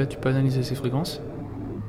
tu 0.00 0.16
peux 0.18 0.30
analyser 0.30 0.62
ces 0.62 0.74
fréquences 0.74 1.20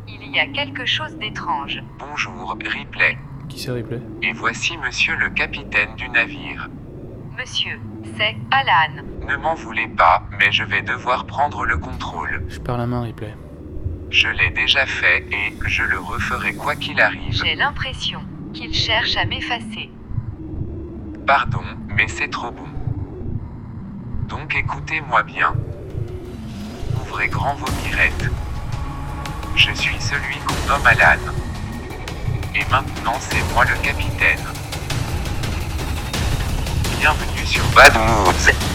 Il 0.08 0.30
y 0.32 0.40
a 0.40 0.48
quelque 0.48 0.86
chose 0.86 1.16
d'étrange. 1.18 1.82
Bonjour, 2.00 2.58
Ripley. 2.66 3.18
Qui 3.48 3.60
c'est 3.60 3.72
Ripley 3.72 4.02
Et 4.22 4.34
voici 4.34 4.78
monsieur 4.78 5.16
le 5.16 5.30
capitaine 5.30 5.96
du 5.96 6.10
navire. 6.10 6.70
Monsieur, 7.38 7.80
c'est 8.18 8.36
Alan. 8.52 9.04
Ne 9.28 9.38
m'en 9.38 9.56
voulez 9.56 9.88
pas, 9.88 10.24
mais 10.38 10.52
je 10.52 10.64
vais 10.64 10.82
devoir 10.82 11.26
prendre 11.26 11.66
le 11.66 11.78
contrôle. 11.78 12.44
Je 12.50 12.60
pars 12.60 12.78
la 12.78 12.86
main, 12.86 13.02
Ripley. 13.04 13.36
Je 14.10 14.28
l'ai 14.28 14.52
déjà 14.52 14.86
fait 14.86 15.26
et 15.32 15.54
je 15.66 15.84
le 15.84 15.98
referai 15.98 16.54
quoi 16.54 16.76
qu'il 16.76 17.02
arrive. 17.02 17.34
J'ai 17.44 17.56
l'impression 17.56 18.20
qu'il 18.54 18.74
cherche 18.74 19.18
à 19.18 19.26
m'effacer. 19.26 19.90
Pardon, 21.26 21.64
mais 21.88 22.08
c'est 22.08 22.30
trop 22.30 22.52
bon. 22.52 22.68
Donc 24.28 24.56
écoutez-moi 24.56 25.24
bien 25.24 25.54
vrai 27.14 27.28
grand 27.28 27.54
vomirette. 27.54 28.26
Je 29.56 29.72
suis 29.76 30.02
celui 30.02 30.36
qu'on 30.48 30.68
nomme 30.68 30.88
Alan. 30.88 31.20
Et 32.56 32.66
maintenant 32.72 33.20
c'est 33.20 33.54
moi 33.54 33.64
le 33.66 33.76
capitaine. 33.84 34.44
Bienvenue 37.00 37.46
sur 37.46 37.64
Bad 37.76 37.94
Moves. 37.94 38.73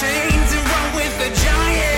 chains 0.00 0.52
and 0.54 0.66
run 0.66 0.94
with 0.96 1.18
the 1.18 1.28
giant. 1.44 1.89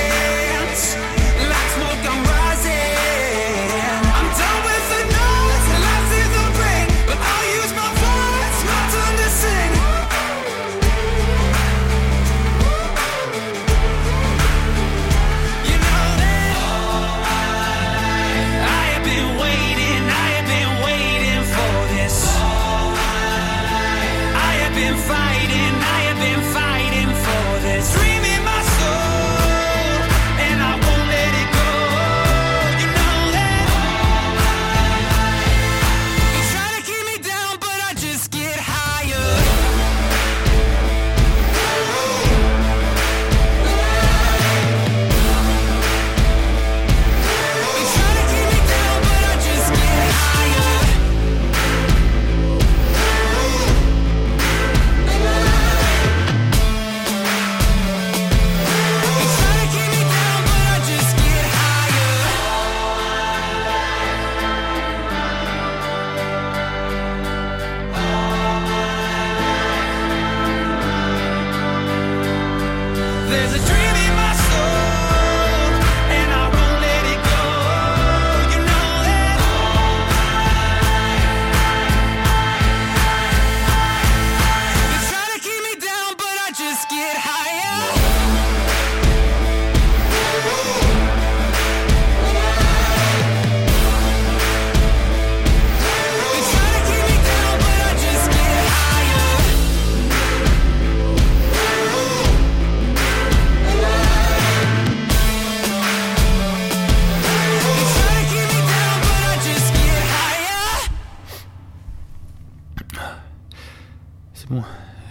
C'est 114.35 114.51
bon, 114.51 114.65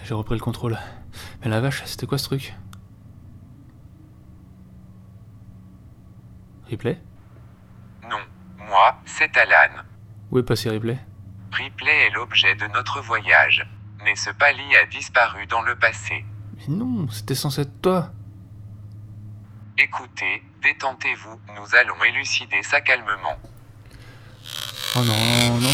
j'ai 0.04 0.12
repris 0.12 0.34
le 0.34 0.40
contrôle. 0.40 0.78
Mais 1.42 1.50
la 1.50 1.60
vache, 1.60 1.82
c'était 1.84 2.06
quoi 2.06 2.18
ce 2.18 2.24
truc? 2.24 2.54
Ripley 6.68 7.00
Non, 8.08 8.20
moi, 8.58 8.96
c'est 9.04 9.36
Alan. 9.36 9.82
Où 10.30 10.38
est 10.38 10.42
passé 10.42 10.70
Ripley 10.70 10.98
Ripley 11.52 12.06
est 12.06 12.10
l'objet 12.10 12.54
de 12.54 12.66
notre 12.68 13.00
voyage. 13.00 13.66
Mais 14.04 14.16
ce 14.16 14.30
pali 14.30 14.74
a 14.76 14.86
disparu 14.86 15.46
dans 15.46 15.62
le 15.62 15.76
passé. 15.76 16.24
Mais 16.56 16.74
non, 16.74 17.08
c'était 17.10 17.34
censé 17.34 17.62
être 17.62 17.80
toi. 17.82 18.10
Écoutez, 19.78 20.42
détentez-vous, 20.62 21.40
nous 21.56 21.74
allons 21.74 22.02
élucider 22.04 22.62
ça 22.62 22.80
calmement. 22.80 23.36
Oh 24.96 25.00
non, 25.00 25.60
non. 25.60 25.68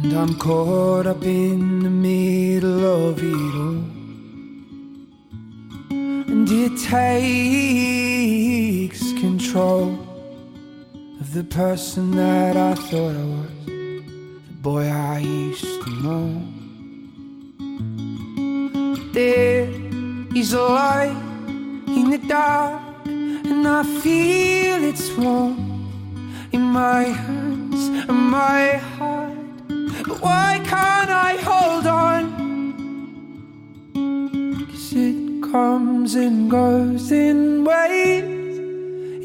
And 0.00 0.12
I'm 0.12 0.34
caught 0.38 1.06
up 1.06 1.22
in 1.22 1.82
the 1.84 1.90
middle 1.90 2.84
of 2.84 3.22
it 3.22 3.54
all. 3.54 3.84
And 5.90 6.48
it 6.50 6.76
takes 6.90 8.20
control 9.20 9.96
of 11.20 11.32
the 11.32 11.44
person 11.44 12.10
that 12.16 12.56
I 12.56 12.74
thought 12.74 13.14
I 13.14 13.24
was, 13.24 13.50
the 13.66 14.54
boy 14.60 14.88
I 14.88 15.18
used 15.20 15.82
to 15.84 15.90
know. 16.02 16.42
There 19.12 19.68
is 20.34 20.52
a 20.52 20.62
light 20.62 21.16
in 21.86 22.10
the 22.10 22.18
dark, 22.26 22.82
and 23.06 23.68
I 23.68 23.84
feel 23.84 24.82
its 24.82 25.10
warmth 25.16 25.67
in 26.52 26.62
my 26.62 27.04
hands 27.04 27.88
and 28.08 28.30
my 28.30 28.76
heart. 28.76 29.38
But 30.06 30.20
why 30.20 30.60
can't 30.64 31.10
I 31.10 31.36
hold 31.48 31.86
on? 31.86 32.22
Cause 34.70 34.92
it 34.94 35.42
comes 35.52 36.14
and 36.14 36.50
goes 36.50 37.12
in 37.12 37.64
waves, 37.64 38.58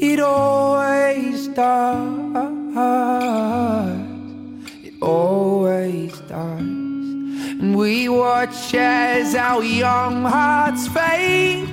it 0.02 0.20
always 0.20 1.48
does. 1.48 2.14
It 4.82 4.94
always 5.00 6.18
does. 6.20 6.60
And 7.60 7.76
we 7.76 8.08
watch 8.08 8.74
as 8.74 9.34
our 9.34 9.62
young 9.62 10.24
hearts 10.24 10.88
fade 10.88 11.68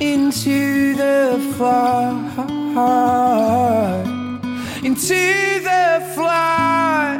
into 0.00 0.94
the 0.94 1.38
flood, 1.56 2.26
into 4.86 5.58
the 5.64 6.12
flight 6.14 7.18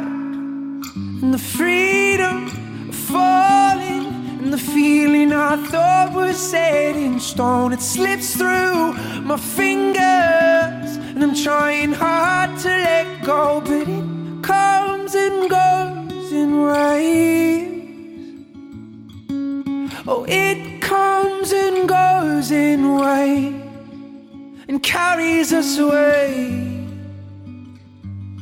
and 0.95 1.33
the 1.33 1.37
freedom 1.37 2.45
of 2.87 2.95
falling, 2.95 4.05
and 4.39 4.53
the 4.53 4.57
feeling 4.57 5.33
I 5.33 5.57
thought 5.71 6.13
was 6.13 6.37
set 6.37 6.95
in 6.95 7.19
stone. 7.19 7.73
It 7.73 7.81
slips 7.81 8.37
through 8.37 8.93
my 9.31 9.35
fingers, 9.35 10.89
and 11.11 11.21
I'm 11.21 11.35
trying 11.35 11.91
hard 11.91 12.57
to 12.59 12.69
let 12.69 13.21
go, 13.25 13.59
but 13.59 13.85
it 13.97 14.43
comes 14.43 15.13
and 15.13 15.49
goes 15.49 16.31
in 16.31 16.51
waves. 16.67 17.75
Oh, 20.07 20.25
it 20.25 20.81
comes 20.81 21.51
and 21.51 21.89
goes 21.89 22.49
in 22.49 22.95
waves 22.95 23.65
and 24.69 24.81
carries 24.81 25.51
us 25.51 25.77
away 25.77 26.56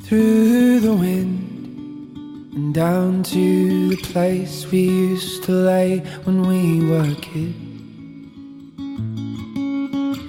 through 0.05 0.79
the 0.81 0.93
wind 0.93 2.15
and 2.55 2.73
down 2.73 3.23
to 3.23 3.89
the 3.89 3.97
place 3.97 4.65
we 4.71 4.81
used 4.83 5.43
to 5.43 5.51
lay 5.51 5.99
when 6.25 6.47
we 6.47 6.85
were 6.89 7.15
kids. 7.15 7.55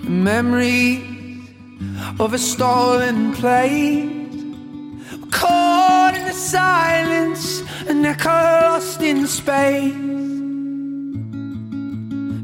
Memories 0.08 1.04
of 2.18 2.32
a 2.32 2.38
stolen 2.38 3.34
place 3.34 4.10
caught 5.30 6.14
in 6.16 6.24
the 6.24 6.32
silence, 6.32 7.62
an 7.86 8.04
echo 8.06 8.56
lost 8.76 9.00
in 9.02 9.26
space. 9.26 9.94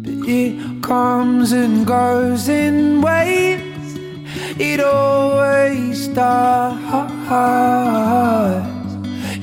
But 0.05 0.29
it 0.29 0.83
comes 0.83 1.53
and 1.53 1.87
goes 1.87 2.49
in 2.49 3.01
waves, 3.01 3.72
it 4.59 4.81
always 4.81 6.09
does. 6.09 6.79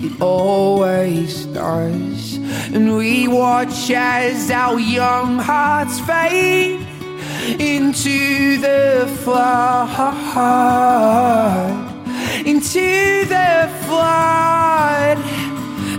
It 0.03 0.21
always 0.21 1.45
does. 1.45 2.35
And 2.73 2.95
we 2.95 3.27
watch 3.27 3.91
as 3.91 4.51
our 4.51 4.79
young 4.79 5.39
hearts 5.39 5.99
fade 6.01 6.85
into 7.59 8.57
the 8.57 9.09
flood, 9.23 9.89
into 12.45 13.25
the 13.25 13.69
flood, 13.85 15.17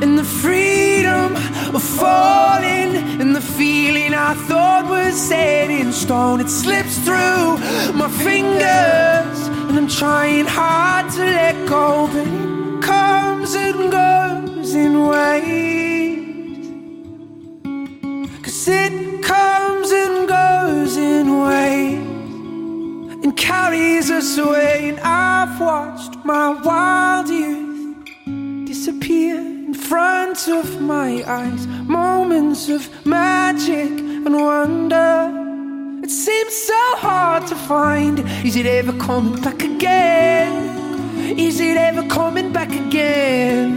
and 0.03 0.19
the 0.19 0.25
freedom 0.25 1.35
of 1.75 1.83
falling, 1.83 2.97
and 3.21 3.35
the 3.35 3.41
feeling 3.41 4.13
I 4.15 4.35
thought 4.35 4.89
was 4.89 5.15
set 5.15 5.71
in 5.71 5.93
stone. 5.93 6.41
It 6.41 6.49
slips 6.49 6.99
through 6.99 7.59
my 7.95 8.11
fingers, 8.25 9.39
and 9.69 9.79
I'm 9.79 9.89
trying 9.89 10.47
hard 10.47 11.11
to 11.13 11.21
let 11.21 11.69
go, 11.69 12.09
but 12.13 12.27
it 12.27 12.83
comes 12.83 13.55
and 13.55 13.91
goes 13.93 14.75
in 14.75 15.07
waves. 15.07 16.69
Cause 18.43 18.69
it 18.69 19.23
comes 19.23 19.91
and 19.91 20.29
goes 20.29 20.97
in 20.97 21.41
waves 21.41 23.25
and 23.25 23.37
carries 23.37 24.11
us 24.11 24.39
away. 24.39 24.89
And 24.89 25.01
I've 25.01 25.61
watched 25.61 26.17
my 26.25 26.51
wild 26.63 27.29
youth 27.29 28.05
disappear 28.67 29.50
front 29.91 30.47
of 30.47 30.81
my 30.81 31.11
eyes. 31.27 31.67
Moments 31.67 32.69
of 32.69 32.83
magic 33.05 33.91
and 34.25 34.33
wonder. 34.33 35.33
It 36.05 36.11
seems 36.11 36.55
so 36.55 36.83
hard 37.07 37.49
to 37.49 37.57
find. 37.57 38.21
Is 38.47 38.55
it 38.55 38.67
ever 38.67 38.93
coming 39.09 39.43
back 39.43 39.61
again? 39.65 40.53
Is 41.37 41.59
it 41.59 41.77
ever 41.77 42.05
coming 42.07 42.53
back 42.53 42.73
again? 42.87 43.69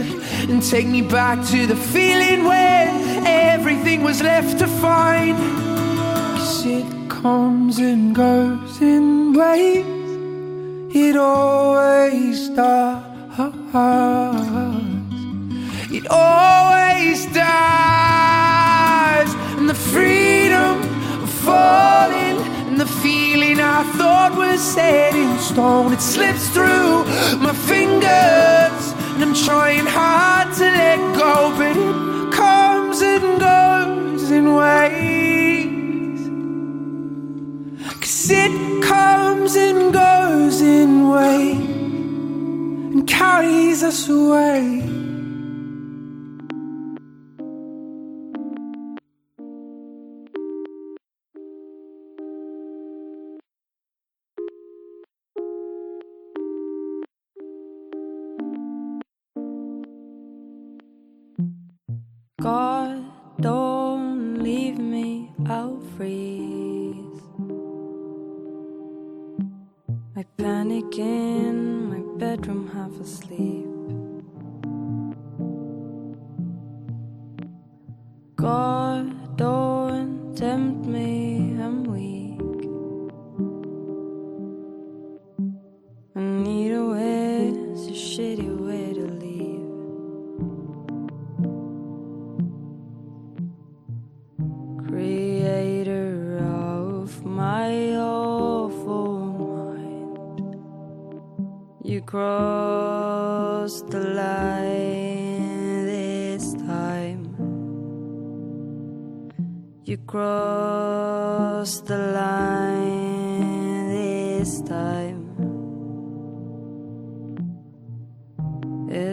And 0.49 0.61
take 0.61 0.85
me 0.85 1.01
back 1.01 1.37
to 1.47 1.65
the 1.65 1.75
feeling 1.75 2.43
when 2.43 2.89
everything 3.25 4.03
was 4.03 4.21
left 4.21 4.59
to 4.59 4.67
find. 4.67 5.35
Cause 6.37 6.63
it 6.63 6.87
comes 7.09 7.79
and 7.79 8.13
goes 8.13 8.79
in 8.81 9.33
waves, 9.33 10.95
it 10.95 11.15
always 11.15 12.49
does. 12.49 13.03
Always 16.09 17.25
does. 17.27 17.43
And 19.57 19.69
the 19.69 19.75
freedom 19.75 20.81
of 21.23 21.29
falling 21.29 22.37
and 22.67 22.79
the 22.79 22.85
feeling 22.85 23.59
I 23.59 23.83
thought 23.97 24.35
was 24.35 24.61
set 24.61 25.15
in 25.15 25.37
stone, 25.39 25.93
it 25.93 26.01
slips 26.01 26.49
through 26.49 27.05
my 27.39 27.53
fingers. 27.53 28.93
And 29.13 29.23
I'm 29.23 29.33
trying 29.33 29.85
hard 29.85 30.53
to 30.55 30.63
let 30.63 30.99
go, 31.15 31.53
but 31.57 31.77
it 31.77 32.33
comes 32.33 33.01
and 33.01 33.39
goes 33.39 34.31
in 34.31 34.55
waves. 34.55 36.21
Cause 37.99 38.29
it 38.29 38.83
comes 38.83 39.55
and 39.55 39.93
goes 39.93 40.61
in 40.61 41.09
waves 41.09 41.63
and 42.93 43.07
carries 43.07 43.83
us 43.83 44.09
away. 44.09 44.92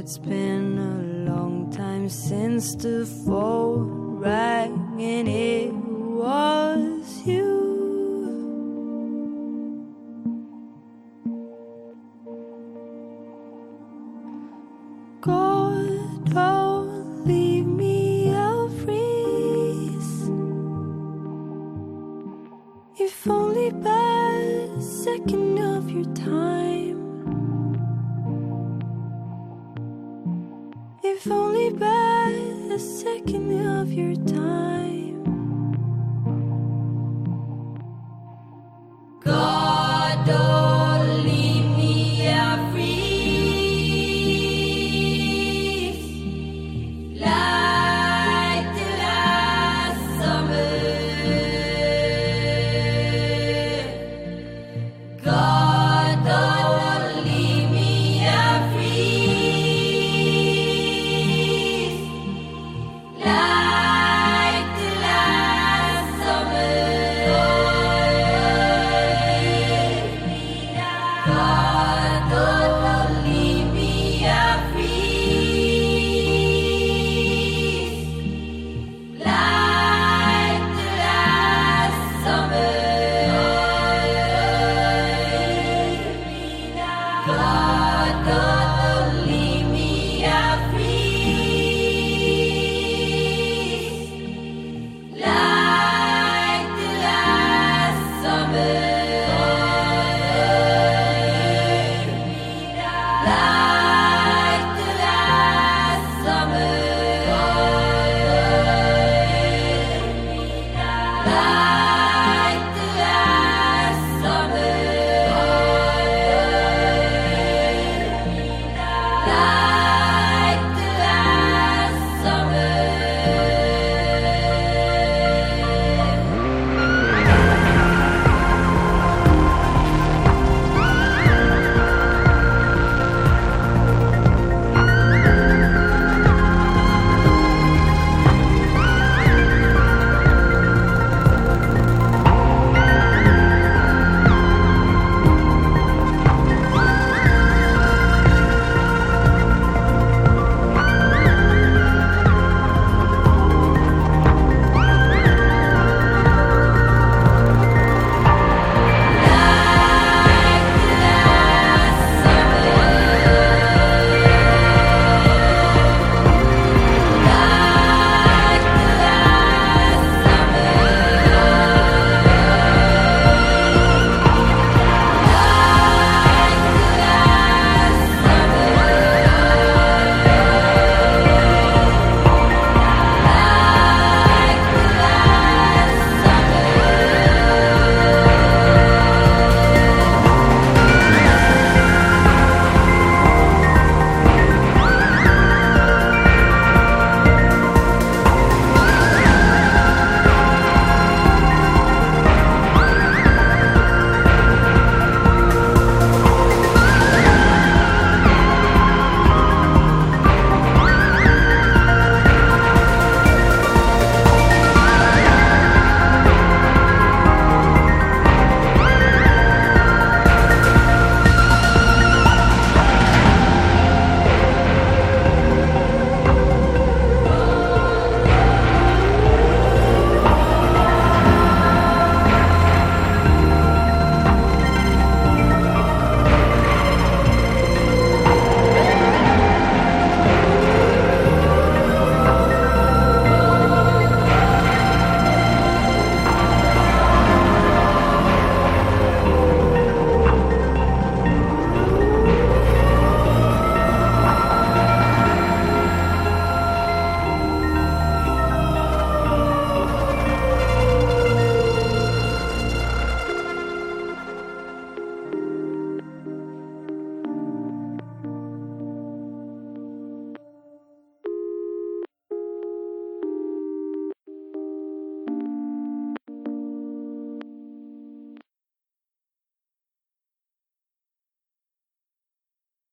It's 0.00 0.16
been 0.16 0.78
a 0.78 1.30
long 1.30 1.70
time 1.70 2.08
since 2.08 2.74
the 2.74 3.04
phone 3.26 4.16
rang, 4.18 4.98
and 4.98 5.28
it 5.28 5.74
was 5.74 6.89
God. 71.26 71.79